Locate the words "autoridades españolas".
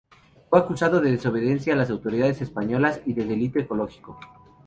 1.91-3.01